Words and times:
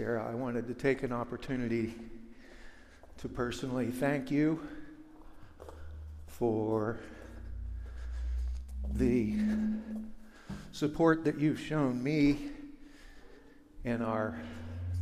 Sarah, 0.00 0.26
I 0.26 0.34
wanted 0.34 0.66
to 0.68 0.72
take 0.72 1.02
an 1.02 1.12
opportunity 1.12 1.94
to 3.18 3.28
personally 3.28 3.90
thank 3.90 4.30
you 4.30 4.66
for 6.26 6.98
the 8.94 9.34
support 10.72 11.22
that 11.24 11.38
you've 11.38 11.60
shown 11.60 12.02
me 12.02 12.38
in 13.84 14.00
our 14.00 14.40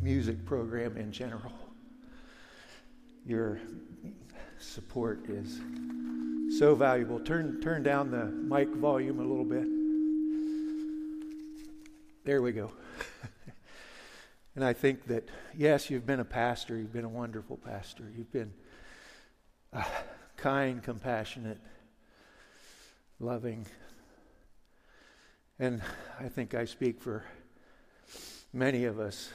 music 0.02 0.45
program 0.45 0.96
in 0.96 1.12
general. 1.12 1.52
Your 3.24 3.60
support 4.58 5.30
is 5.30 5.60
so 6.58 6.74
valuable. 6.74 7.20
Turn, 7.20 7.60
turn 7.60 7.84
down 7.84 8.10
the 8.10 8.24
mic 8.24 8.68
volume 8.70 9.20
a 9.20 9.24
little 9.24 9.44
bit. 9.44 9.68
There 12.24 12.42
we 12.42 12.50
go. 12.50 12.72
and 14.58 14.64
I 14.64 14.72
think 14.72 15.06
that, 15.06 15.28
yes, 15.56 15.88
you've 15.88 16.04
been 16.04 16.18
a 16.18 16.24
pastor. 16.24 16.76
You've 16.76 16.92
been 16.92 17.04
a 17.04 17.08
wonderful 17.08 17.56
pastor. 17.56 18.10
You've 18.16 18.32
been 18.32 18.52
uh, 19.72 19.84
kind, 20.36 20.82
compassionate, 20.82 21.60
loving. 23.20 23.66
And 25.60 25.80
I 26.18 26.28
think 26.28 26.54
I 26.54 26.64
speak 26.64 27.00
for 27.00 27.24
many 28.52 28.84
of 28.84 28.98
us 28.98 29.30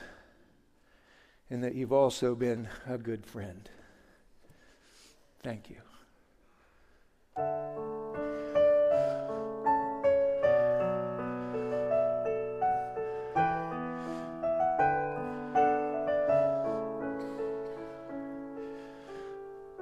in 1.49 1.61
that 1.61 1.73
you've 1.73 1.93
also 1.93 2.35
been 2.35 2.67
a 2.85 2.97
good 2.97 3.25
friend. 3.25 3.69
Thank 5.41 5.69
you. 5.69 5.77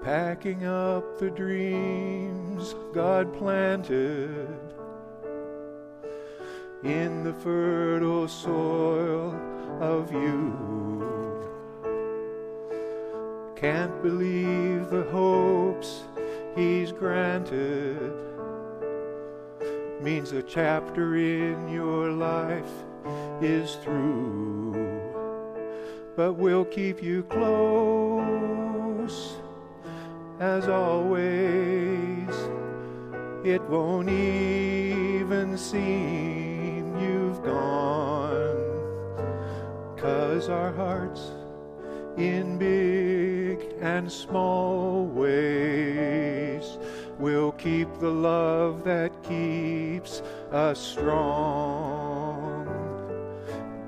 Packing 0.04 0.66
up 0.66 1.20
the 1.20 1.30
dreams 1.30 2.74
God 2.92 3.32
planted 3.38 4.48
in 6.84 7.24
the 7.24 7.34
fertile 7.34 8.28
soil 8.28 9.36
of 9.80 10.12
you. 10.12 10.58
Can't 13.56 14.02
believe 14.02 14.90
the 14.90 15.04
hopes 15.12 16.02
He's 16.56 16.92
granted 16.92 18.12
means 20.02 20.32
a 20.32 20.42
chapter 20.42 21.16
in 21.16 21.70
your 21.70 22.10
life 22.10 22.74
is 23.40 23.76
through. 23.76 24.74
But 26.16 26.34
we'll 26.34 26.66
keep 26.66 27.04
you 27.04 27.22
close 27.24 29.36
as 30.42 30.68
always. 30.68 32.28
It 33.46 33.62
won't 33.70 34.10
even 34.10 35.56
seem 35.56 36.98
you've 36.98 37.44
gone, 37.44 38.58
cause 39.98 40.50
our 40.50 40.72
hearts 40.74 41.30
in 42.18 42.58
big 42.58 43.60
and 43.82 44.12
small 44.12 45.06
ways 45.06 46.78
will 47.20 47.52
keep 47.54 47.88
the 48.00 48.10
love 48.10 48.84
that 48.84 49.12
keeps 49.24 50.24
us 50.52 50.80
strong. 50.80 52.68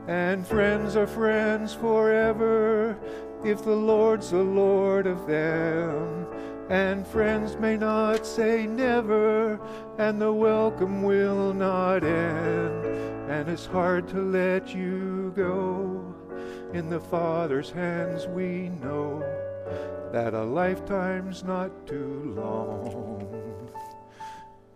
And 0.07 0.45
friends 0.45 0.95
are 0.95 1.07
friends 1.07 1.73
forever 1.73 2.95
if 3.44 3.63
the 3.63 3.75
Lord's 3.75 4.31
the 4.31 4.44
Lord 4.44 5.08
of 5.08 5.27
them. 5.27 6.27
And 6.69 7.05
friends 7.05 7.57
may 7.57 7.75
not 7.75 8.25
say 8.25 8.66
never, 8.66 9.59
and 9.97 10.22
the 10.22 10.31
welcome 10.31 11.03
will 11.03 11.53
not 11.53 12.03
end. 12.03 12.85
And 13.29 13.50
it's 13.50 13.66
hard 13.66 14.07
to 14.09 14.22
let 14.22 14.73
you 14.73 15.34
go. 15.35 16.16
In 16.73 16.90
the 16.90 17.00
Father's 17.00 17.69
hands 17.69 18.28
we 18.28 18.69
know 18.69 19.19
that 20.12 20.34
a 20.34 20.44
lifetime's 20.44 21.44
not 21.44 21.72
too 21.85 22.34
long 22.35 23.69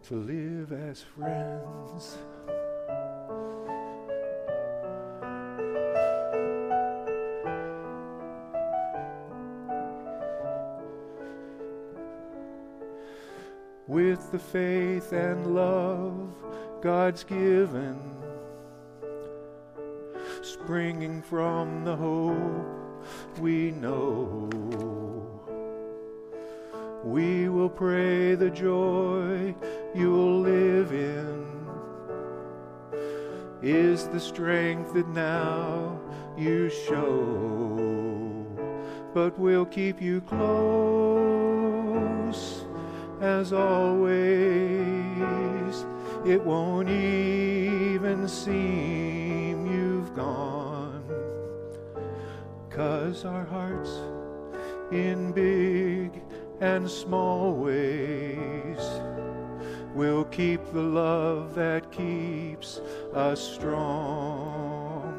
to 0.07 0.15
live 0.15 0.71
as 0.71 1.01
friends. 1.01 2.17
With 13.87 14.31
the 14.31 14.39
faith 14.39 15.13
and 15.13 15.55
love 15.55 16.27
God's 16.81 17.23
given, 17.23 17.97
springing 20.41 21.21
from 21.21 21.85
the 21.85 21.95
hope 21.95 23.39
we 23.39 23.71
know. 23.71 24.49
We 27.03 27.47
will 27.47 27.69
pray 27.69 28.35
the 28.35 28.49
joy 28.49 29.55
you'll 29.95 30.41
live 30.41 30.91
in 30.91 31.47
is 33.61 34.07
the 34.09 34.19
strength 34.19 34.93
that 34.93 35.07
now 35.07 35.99
you 36.37 36.69
show, 36.69 38.45
but 39.13 39.39
we'll 39.39 39.65
keep 39.65 40.01
you 40.01 40.21
close 40.21 41.07
as 43.21 43.53
always. 43.53 44.17
It 46.25 46.43
won't 46.43 46.89
even 46.89 48.27
seem 48.27 49.65
you've 49.65 50.13
gone, 50.15 51.03
cause 52.69 53.23
our 53.23 53.45
hearts 53.45 53.91
in 54.91 55.31
big 55.31 56.21
and 56.59 56.89
small 56.89 57.53
ways 57.53 58.79
will 59.93 60.25
keep 60.25 60.61
the 60.73 60.81
love 60.81 61.55
that 61.55 61.91
keeps 61.91 62.81
us 63.13 63.41
strong. 63.41 65.13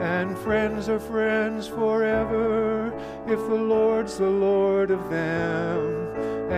And 0.00 0.36
friends 0.38 0.88
are 0.88 1.00
friends 1.00 1.68
forever 1.68 2.92
if 3.26 3.38
the 3.38 3.54
Lord's 3.54 4.18
the 4.18 4.28
Lord 4.28 4.90
of 4.90 5.08
them 5.10 5.85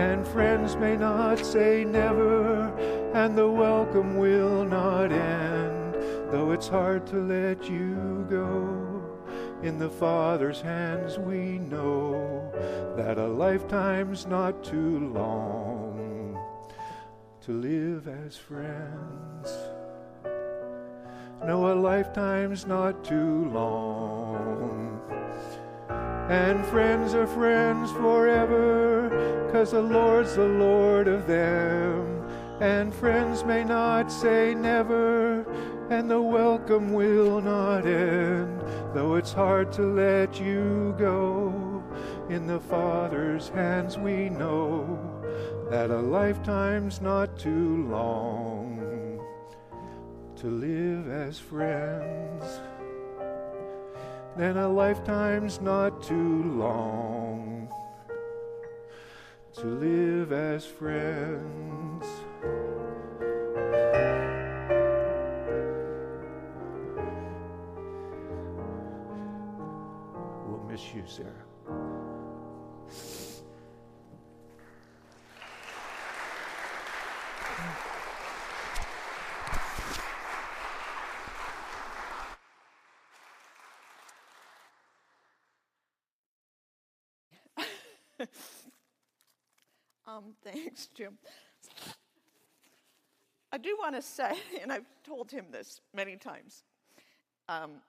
and 0.09 0.27
friends 0.27 0.75
may 0.75 0.97
not 0.97 1.37
say 1.37 1.85
never, 1.85 2.63
and 3.13 3.37
the 3.37 3.47
welcome 3.47 4.17
will 4.17 4.65
not 4.65 5.11
end, 5.11 5.93
though 6.31 6.49
it's 6.51 6.67
hard 6.67 7.05
to 7.05 7.17
let 7.17 7.69
you 7.69 8.25
go. 8.27 9.03
In 9.61 9.77
the 9.77 9.89
Father's 9.89 10.61
hands 10.61 11.19
we 11.19 11.59
know 11.59 12.51
that 12.97 13.19
a 13.19 13.27
lifetime's 13.27 14.25
not 14.25 14.63
too 14.63 15.11
long 15.13 16.39
to 17.41 17.51
live 17.51 18.07
as 18.07 18.35
friends. 18.35 19.47
No, 21.45 21.71
a 21.71 21.75
lifetime's 21.75 22.65
not 22.65 23.03
too 23.03 23.47
long 23.51 24.79
and 26.29 26.63
friends 26.67 27.15
are 27.15 27.25
friends 27.25 27.91
forever, 27.91 29.09
cause 29.51 29.71
the 29.71 29.81
Lord's 29.81 30.35
the 30.35 30.47
Lord 30.47 31.07
of 31.07 31.27
them. 31.27 32.27
And 32.59 32.93
friends 32.93 33.43
may 33.43 33.63
not 33.63 34.11
say 34.11 34.53
never, 34.53 35.41
and 35.89 36.09
the 36.09 36.21
welcome 36.21 36.93
will 36.93 37.41
not 37.41 37.85
end, 37.85 38.61
though 38.93 39.15
it's 39.15 39.33
hard 39.33 39.71
to 39.73 39.81
let 39.81 40.39
you 40.39 40.95
go. 40.97 41.83
In 42.29 42.45
the 42.45 42.59
Father's 42.59 43.49
hands 43.49 43.97
we 43.97 44.29
know 44.29 44.99
that 45.69 45.89
a 45.89 45.99
lifetime's 45.99 47.01
not 47.01 47.39
too 47.39 47.87
long 47.87 49.19
to 50.35 50.47
live 50.47 51.09
as 51.09 51.37
friends 51.37 52.61
then 54.39 54.55
a 54.55 54.69
lifetime's 54.69 55.59
not 55.59 56.01
too 56.01 56.43
long 56.53 57.67
to 59.59 59.67
live 59.67 60.31
as 60.31 60.65
friends. 60.65 62.05
We'll 70.47 70.63
miss 70.69 70.93
you, 70.93 71.03
Sarah. 71.05 71.45
um, 90.09 90.23
thanks, 90.43 90.87
Jim. 90.87 91.17
I 93.51 93.57
do 93.57 93.75
want 93.79 93.95
to 93.95 94.01
say, 94.01 94.31
and 94.61 94.71
I've 94.71 94.85
told 95.03 95.31
him 95.31 95.45
this 95.51 95.81
many 95.93 96.15
times 96.15 96.63
um, 97.47 97.81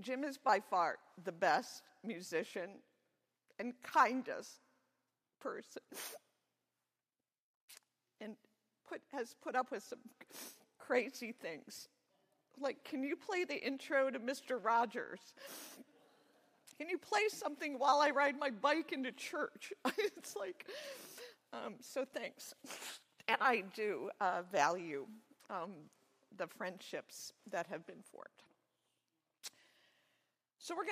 Jim 0.00 0.24
is 0.24 0.36
by 0.36 0.60
far 0.60 0.96
the 1.24 1.32
best 1.32 1.82
musician 2.04 2.70
and 3.58 3.72
kindest 3.82 4.60
person. 5.40 5.82
And 8.20 8.36
put, 8.88 9.02
has 9.12 9.34
put 9.42 9.54
up 9.54 9.70
with 9.70 9.82
some 9.82 9.98
crazy 10.78 11.32
things. 11.32 11.88
Like, 12.58 12.82
can 12.84 13.02
you 13.02 13.16
play 13.16 13.44
the 13.44 13.56
intro 13.62 14.08
to 14.08 14.18
Mr. 14.18 14.64
Rogers? 14.64 15.34
Can 16.76 16.88
you 16.88 16.98
play 16.98 17.22
something 17.28 17.78
while 17.78 18.00
I 18.00 18.10
ride 18.10 18.38
my 18.38 18.50
bike 18.50 18.92
into 18.92 19.12
church? 19.12 19.72
it's 19.98 20.34
like, 20.34 20.66
um, 21.52 21.74
so 21.80 22.04
thanks. 22.04 22.54
And 23.28 23.38
I 23.40 23.62
do 23.74 24.10
uh, 24.20 24.42
value 24.50 25.06
um, 25.48 25.70
the 26.36 26.46
friendships 26.46 27.32
that 27.50 27.66
have 27.68 27.86
been 27.86 28.02
formed. 28.10 28.28
So 30.58 30.74
we're 30.74 30.78
going 30.78 30.82